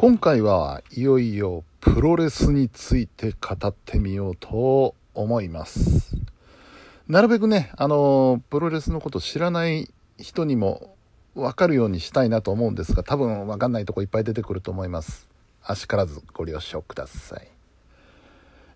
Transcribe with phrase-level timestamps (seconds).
[0.00, 6.16] 今回はいよいよプロレスについて語ってみようと思います。
[7.06, 10.96] なるべくねあのプロレスのこと知らない人にも
[11.34, 15.28] 分かるようにしたいなと思うんですが多分分かんないとこいっぱい出てくると思います。
[15.62, 17.46] あしからずご了承ください。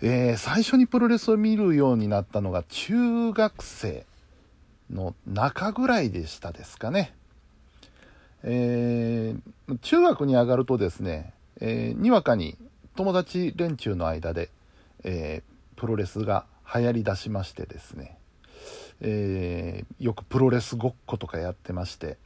[0.00, 4.06] えー、最初にプロレスを見るようになったのが中学生
[4.90, 7.14] の中ぐらいでしたですかね。
[8.44, 12.56] えー、中学に上がるとですね、えー、にわかに
[12.96, 14.50] 友達連中の間で、
[15.04, 18.18] えー、プロレスが流行りだしましてですね、
[19.00, 22.16] えー、よくプロレスごっことかやってまして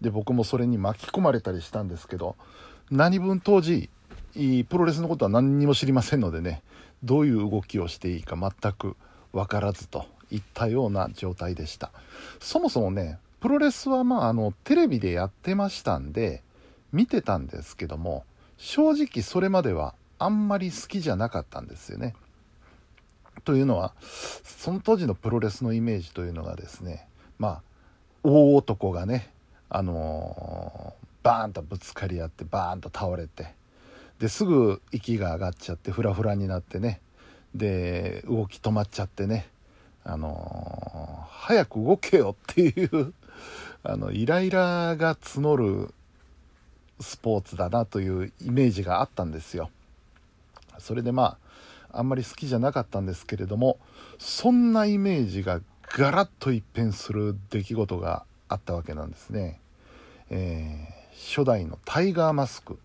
[0.00, 2.36] で僕もそれに巻き込まれたりしたんですけど
[2.90, 3.88] 何分当時
[4.34, 6.62] プロレスのことは何にも知りませんのでね
[7.02, 8.96] どういう動きをしていいか全く
[9.32, 11.90] 分からずといったような状態でした。
[12.40, 16.44] そもそもねプロレスはまああのテレビでやってましたんで
[16.92, 18.24] 見てたんですけども
[18.56, 22.14] 正直それまではあんまり好きじゃなかったんですよね。
[23.44, 23.94] というのは
[24.44, 27.08] その当時のプロレスのイメージというのがですね
[27.40, 27.62] まあ
[28.22, 29.32] 大男がね
[29.68, 33.54] あのー、バーンとぶつかり合ってバーンと倒れて
[34.20, 37.00] ですぐ息が上がっちゃってフラフラになってね
[37.56, 39.48] で動き止まっちゃってね
[40.04, 43.12] あのー、早く動けよっていう
[43.84, 45.94] あのイライラが募る
[47.00, 49.70] スポーツだなというイメージがあったんですよ。
[50.78, 51.36] それでま
[51.90, 53.78] ああんまり好きじゃなかったんですけれども
[54.18, 59.60] そんなイメージがガラッと一変する出来事があったわけなんですね、
[60.30, 62.78] えー、初代のタイガーマスク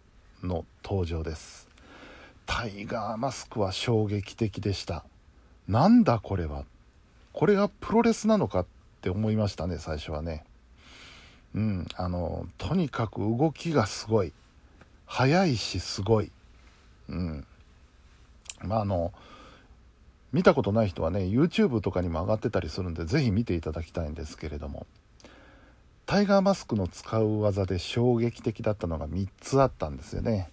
[0.44, 1.68] の登場です。
[2.46, 5.04] タイガーマスクは衝撃的でした。
[5.68, 6.66] なんだこれは？
[7.34, 8.66] これがプロレスなのかっ
[8.98, 10.44] って思いましたね最初はね。
[11.56, 14.34] うんあのとにかく動きがすごい。
[15.06, 16.32] 速いしすごい。
[17.10, 17.46] うん。
[18.62, 19.14] まああの
[20.34, 24.86] 見たことない人はね YouTube とかにも上がってたりするんで是非見ていただきたいんですけれども。
[26.08, 30.50] タイガーマスクの使う技で衝撃的だったのが3つあったんですよね、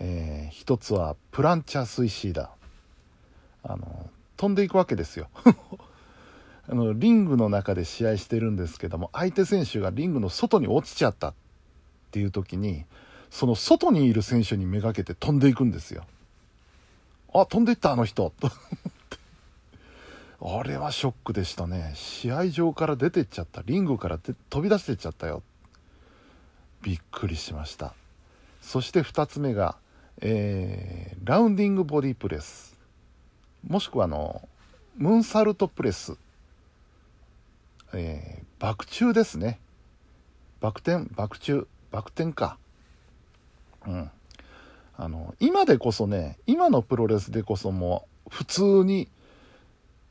[0.00, 2.48] えー、1つはプランチャースイシーダ
[3.62, 5.28] あの飛んでいくわけですよ。
[6.68, 11.34] あのリングの中で試合してるんですけども相手選手がリングの外に落ちちゃったっ
[12.10, 12.84] ていう時に
[13.30, 16.04] その外にいる選手にめがけて飛んでいくんですよ。
[17.34, 18.32] あ飛んでいったあの人。
[20.40, 21.92] あれはショックでしたね。
[21.94, 23.62] 試合場から出てっちゃった。
[23.64, 25.42] リングから飛び出してっちゃったよ。
[26.82, 27.94] びっくりしました。
[28.60, 29.76] そして2つ目が、
[30.20, 32.78] えー、ラウンディングボディープレス。
[33.66, 34.48] もしくはあの
[34.96, 36.16] ムーンサルトプレス。
[37.94, 39.60] えー、爆中ですね。
[40.60, 42.58] 爆転爆中爆転か。
[43.86, 44.10] うん。
[44.98, 49.08] あの今でこそね今のプロレスでこそもう普通に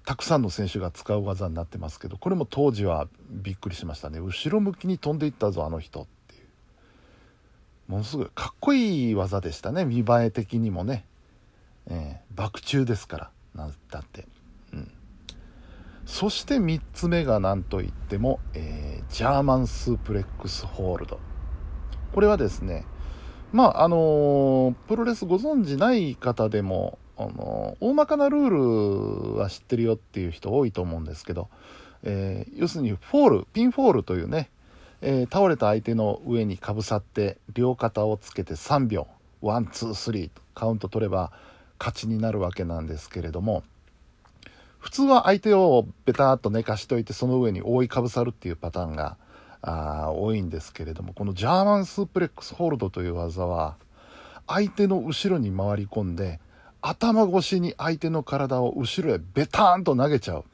[0.06, 4.20] たくさんの選手が使う技になってますけどこれも当時はびっくりしましたね。
[4.20, 7.92] 後ろ向きに飛んでいったぞあの人っていう。
[7.92, 9.86] ものすごいかっこいい技でしたね。
[9.86, 11.06] 見栄え的にもね、
[11.88, 14.28] えー、爆中ですからなんだって。
[16.06, 21.20] そして3つ目が何といっても、えー、ジャーマンスープレックスホールド。
[22.14, 22.86] これはですね
[23.52, 31.50] まああのー、プロレスご存知ない方でも、あのー、大まかなルールは知ってるよっていう人多いと思うんですけど、
[32.04, 34.50] え要するにフォールピンフォールというね、
[35.02, 39.08] え倒れた相手の上にかぶさって両肩をつけて3秒
[39.42, 41.32] one two three とカウント取れば
[41.80, 43.64] 勝ちになるわけなんですけれども
[44.86, 49.18] 普通は相手をベターっと寝かしといてその上に覆いかぶさるっていうパターンが
[49.64, 53.78] あ多いんですけれどもこのジャーマンスープレックスホールドという技は
[54.46, 56.40] 相手の後ろに回り込んで
[56.84, 60.46] 頭越しに相手の体を後ろへベターンと投げちゃう。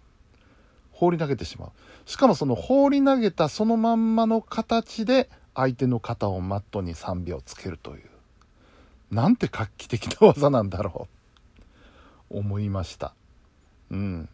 [0.93, 1.69] 放り投げてしまう。
[2.05, 8.03] しかもその放り投げたそのまんまの形で相手の肩をマットに3秒つけるという。
[9.13, 11.09] なんて画期的な技なんだろ
[12.31, 12.37] う。
[12.39, 13.13] 思いました。
[13.91, 14.29] うん。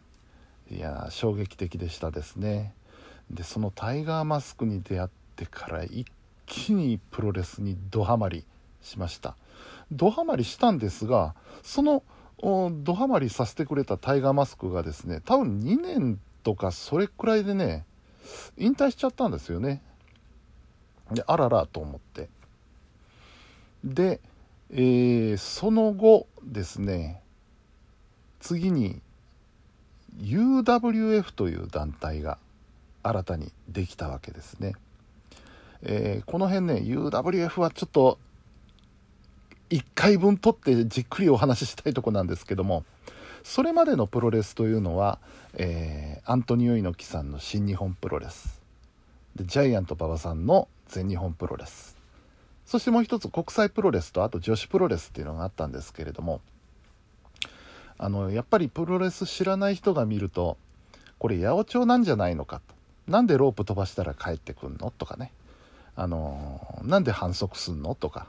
[0.69, 2.73] いや衝撃的でしたですね。
[3.29, 6.05] でそのタイガーマスクに出会ってから一
[6.45, 8.45] 気にプロレスにドハマり
[8.81, 9.35] しました。
[9.91, 11.33] ドハマりしたんですが
[11.63, 12.03] その
[12.39, 17.85] ドハマりさせてくれたタイガーマスクがですね多分2年とかそれくらいでね
[18.57, 19.81] 引退しちゃったんですよね。
[21.11, 22.29] であららと思って。
[23.83, 24.19] で、
[24.71, 27.21] えー、その後ですね
[28.39, 29.01] 次に
[30.19, 32.37] UWF という団体が
[33.03, 34.73] 新たにできたわけですね、
[35.83, 38.17] えー、この辺ね UWF はちょっと
[39.69, 42.83] 1回分取ってじっくりお話ししたいとこなんですけども
[43.43, 45.19] それまでのプロレスというのは、
[45.53, 48.61] えー、アントニオ猪木さんの新日本プロレス。
[49.37, 51.95] でジャイアント馬場さんの全日本プロレス。
[52.65, 56.41] そしてもう一つ国際プロレスとあと女子プロレスっていうのがあったんですけれども
[57.99, 60.57] あのやっぱりプロレス知らない人が見ると
[61.17, 63.11] これ八百長なんじゃないのかと。
[63.11, 64.91] なんでロープ飛ばしたら帰ってくんの？
[64.91, 65.31] とかね。
[65.95, 67.95] あのなんで反則すんの？
[67.95, 68.27] とか、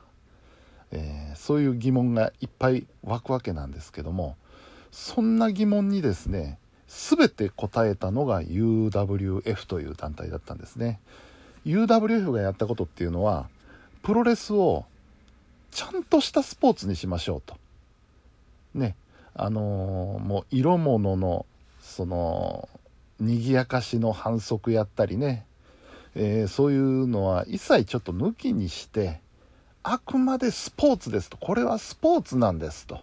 [0.92, 4.36] えー、そういう疑問がいっぱい湧くわけなんですけども
[4.90, 11.00] そんな疑問にですね全て答えたのが UWF という団体だったんですね。
[11.66, 13.48] UWF がやったことっていうのは
[14.02, 14.86] プロレスを
[15.70, 17.56] ちゃんとしたスポーツにしましょうと。
[18.74, 18.94] ね。
[19.38, 21.46] あのー、もう色物の
[21.81, 22.69] その
[23.20, 25.46] 賑やかしの反則やったりね、
[26.14, 29.20] えー、そういうのは一切ちょっと抜きにして
[29.82, 31.37] あくまでスポーツですと。
[31.37, 33.00] これはスポーツなんですと。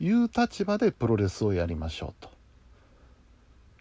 [0.00, 2.30] いう立場でプロレスをやりましょうと。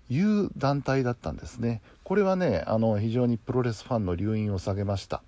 [0.10, 1.82] いう団体だったんですね。
[2.04, 5.22] これはねあの非常にプロレスファンの留飲を下げました。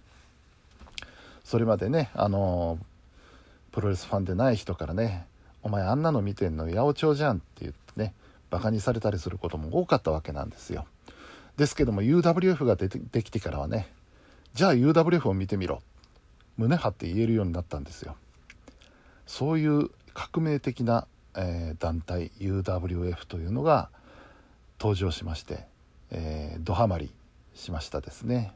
[1.44, 2.80] それまでねあの
[3.72, 5.25] プロレスファンでない人からね
[5.63, 8.13] 「お前あんなの見てんの八百長じゃん」って言ってね
[8.50, 10.85] バカにされたりすることも多かったわけなんですよ。
[11.57, 13.91] ですけども UWF が出てできてからはね
[14.53, 15.81] じゃあ UWF を見てみろ。
[16.57, 18.17] 胸張って言えるようになったんですよ。
[19.25, 23.89] そういう革命的な、えー、団体 UWF というのが
[24.79, 25.65] 登場しまして、
[26.12, 27.12] えー、ドハマり
[27.55, 28.51] しましたですね。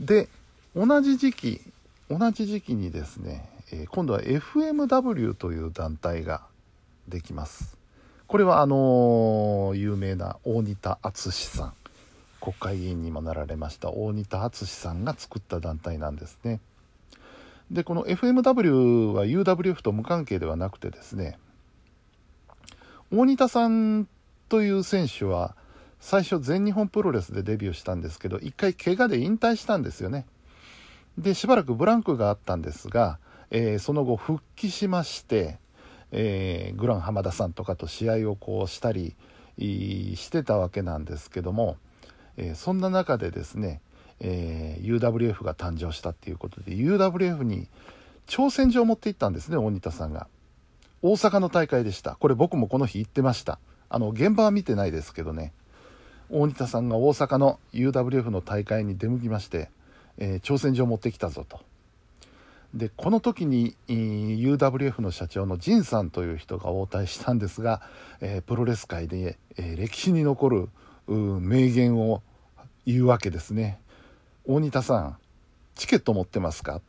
[0.00, 0.28] で
[0.76, 1.60] 同じ時期
[2.08, 6.42] 同じ時期にですね、えー、今度は FMW という団体が
[7.08, 7.76] できます。
[8.26, 11.74] これはあの、有名な大仁田敦さん。
[12.40, 13.90] 国会議員にもなられました。
[13.90, 16.60] 大仁田敦さんが作った団体なんですね。
[17.70, 21.38] でこの FMW は UWF と無関係ではなくてですね
[23.12, 24.06] 大仁田さん
[24.48, 25.56] という選手は
[25.98, 30.26] 最初全日本プロレスでデビューしたんですけど一回怪我で引退したんですよね。
[31.18, 33.18] でしばらくブランクがあったんですが、
[33.50, 35.58] えー、その後復帰しまして、
[36.12, 39.14] えー、グラン浜田さんとかと試合をこうしたり
[39.58, 41.76] してたわけなんですけども、
[42.36, 43.80] えー、そんな中でですね
[44.20, 47.68] え、UWF が誕生したっていうことで UWF に
[48.26, 50.26] 挑戦状を持って行ったんですね大仁田さんが。
[51.02, 52.16] 大阪の大会でした。
[52.16, 53.58] これ僕もこの日行ってました。
[53.88, 55.52] あの現場は見てないですけどね。
[56.30, 59.70] 大仁田さんが大阪の UWF の大会に出向きまして、
[60.18, 61.60] え、挑戦状を持ってきたぞと。
[62.74, 67.80] でこの時に UWF の社長のジンさんという人が応対したんですが、
[68.20, 70.68] えー、プロレス界で、えー、歴史に残る
[71.08, 72.22] 名言を
[72.84, 73.78] 言うわけですね。
[74.44, 75.16] 大仁田さん
[75.74, 76.80] チケット持ってますか？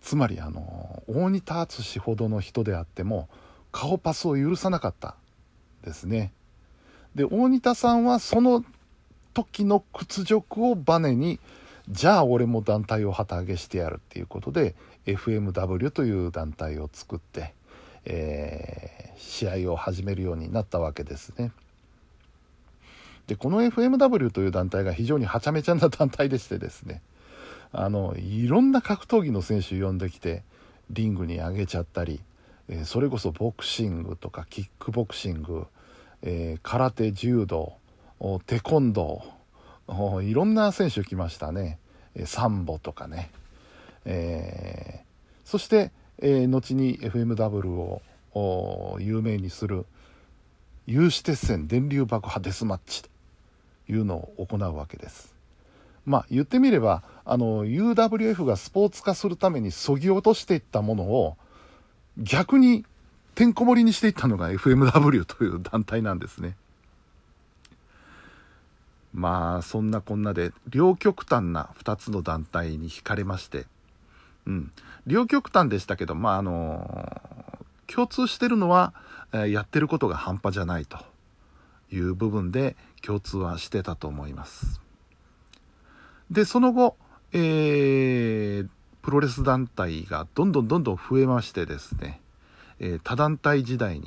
[0.00, 3.28] つまりあの大仁田敦ほどの人であっても
[3.72, 5.16] 顔パスを許さなかった
[5.84, 6.32] ですね。
[7.14, 8.64] で大仁田さんはその
[9.34, 11.40] 時の屈辱をバネに
[11.88, 14.74] じゃあ俺も団体を旗揚げしてやるっていうことで
[15.06, 17.54] FMW という団体を作って、
[18.04, 21.52] えー、試合を始めるようになったわけですね。
[23.28, 27.02] でこの FMW という団体が非常にはちゃめちゃな団体でしてですね
[27.72, 30.44] あのいろんな格闘技の選手呼んできて
[30.90, 32.20] リングに上げちゃったり、
[32.68, 35.66] えー、それこそボクシングとかキックボクシング、
[36.22, 37.74] えー、空手柔道
[38.46, 39.35] テコンドー
[40.22, 41.78] いろんな選手来ましたね、
[42.14, 43.30] えー、サンボとかね、
[44.04, 48.00] えー、そして、えー、後に FMW
[48.34, 49.86] を有名にする
[50.86, 53.02] 有刺鉄線電流爆破デスマッチ
[53.88, 55.34] いうのを行うわけです。
[56.04, 61.36] まあ言ってみればあの UWF がスポーツ化するためにそぎ落としていったものを
[62.18, 62.84] 逆に
[63.34, 66.56] てんこ盛りにしていったのが FMW という団体なんですね。
[69.16, 73.64] まあそんなこんなで両極端な2つの団体に惹かれまして、
[74.46, 74.70] うん、
[75.06, 77.22] 両極端でしたけどまああの
[77.88, 78.94] 共通してるのは
[79.32, 80.98] えやってることが半端じゃないと
[81.90, 84.80] いう部分で共通はしてたと思います。
[86.30, 86.96] で、その後、
[87.32, 88.68] えー、
[89.02, 92.20] プロレス団体がどんどんどんどん増えましてですね、
[92.80, 94.00] えー、多団体時代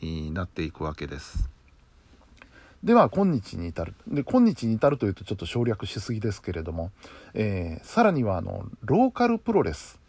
[0.00, 1.48] になっていくわけです。
[2.86, 3.94] では今日に至る。
[4.08, 6.92] で今日に至るというとちょっと省略しすぎですけれども、
[7.34, 10.00] えー、さらにはあのローカルプロレス。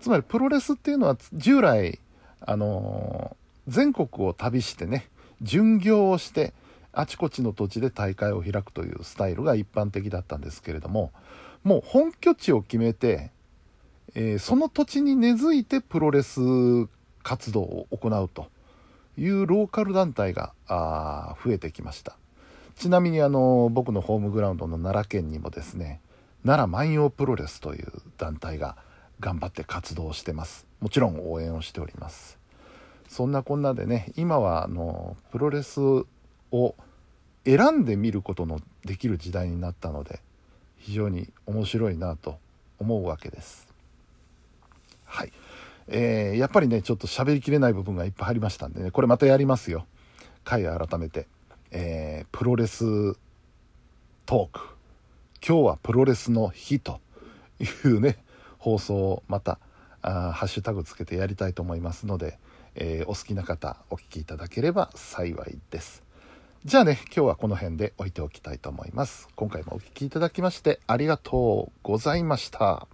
[0.00, 1.98] つまりプロレスっていうのは従来
[2.40, 5.08] あのー、全国を旅してね
[5.40, 6.52] 巡業をして
[6.92, 11.12] あちこちの土地で大会を開くというスタイルが一般的だったんですけれども
[11.64, 13.30] もう本拠地を決めて
[14.18, 16.40] えー、その土地に根付いてプロレス
[17.22, 18.48] 活動を行うと
[19.18, 20.54] いうローカル団体が
[21.44, 22.16] 増えてきました。
[22.76, 26.00] ちなみにあの僕のホームグラウンドの奈良県にもですね
[26.44, 28.76] 奈良万葉プロレスという団体が
[29.18, 30.66] 頑張って活動してます。
[30.80, 32.38] もちろん応援をしております。
[33.08, 36.74] そんなこんなでね今はあのプロレスを
[37.44, 40.20] 選んで見ることのできる時代になったので
[40.78, 42.38] 非常に面白いなと
[42.78, 43.66] 思うわけです。
[45.04, 45.32] はい。
[45.88, 49.86] えー、やっぱりねちょっと喋りきれない部分がいっぱいありましたんでねこれまたやりますよ。
[50.44, 51.26] 回改めて、
[51.70, 53.14] えー、プロレス
[54.26, 54.60] トーク。
[55.46, 57.00] 今日はプロレスの日と
[57.60, 58.18] いうね
[58.58, 59.58] 放送をまた
[60.02, 62.38] あハッシュタグつけてやりたいと思いますので、
[62.74, 66.02] えー、お好きな方お聴きいただければ幸いです。
[66.64, 69.28] じゃあね今日はこの辺で置いておきたいと思います。
[69.36, 72.88] 今回もお聴きいただきましてありがとうございました。